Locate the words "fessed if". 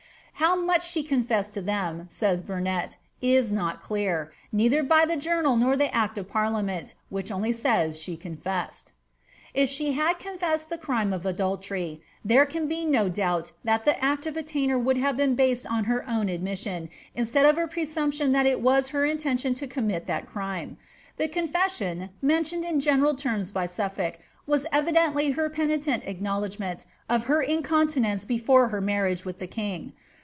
8.37-9.69